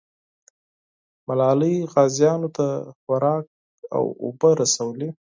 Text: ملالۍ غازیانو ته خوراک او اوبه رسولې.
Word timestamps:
ملالۍ 1.27 1.75
غازیانو 1.93 2.49
ته 2.57 2.67
خوراک 3.01 3.45
او 3.95 4.03
اوبه 4.23 4.49
رسولې. 4.61 5.09